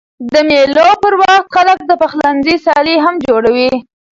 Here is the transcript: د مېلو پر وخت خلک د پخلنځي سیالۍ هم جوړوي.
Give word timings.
د 0.33 0.35
مېلو 0.49 0.87
پر 1.03 1.13
وخت 1.21 1.45
خلک 1.55 1.79
د 1.85 1.91
پخلنځي 2.01 2.55
سیالۍ 2.65 2.95
هم 3.05 3.15
جوړوي. 3.27 3.71